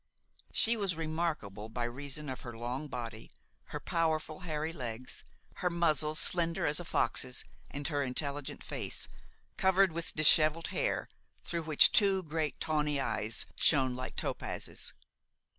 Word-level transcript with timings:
She 0.51 0.75
was 0.75 0.95
remarkable 0.95 1.69
by 1.69 1.83
reason 1.83 2.27
of 2.27 2.41
her 2.41 2.57
long 2.57 2.87
body, 2.87 3.29
her 3.65 3.79
powerful 3.79 4.39
hairy 4.39 4.73
legs, 4.73 5.23
her 5.57 5.69
muzzle, 5.69 6.15
slender 6.15 6.65
as 6.65 6.79
a 6.79 6.83
fox's, 6.85 7.45
and 7.69 7.85
her 7.87 8.01
intelligent 8.01 8.63
face, 8.63 9.07
covered 9.57 9.91
with 9.91 10.15
disheveled 10.15 10.69
hair, 10.69 11.07
through 11.43 11.65
which 11.65 11.91
two 11.91 12.23
great 12.23 12.59
tawny 12.59 12.99
eyes 12.99 13.45
shone 13.55 13.95
like 13.95 14.15
topazes. 14.15 14.91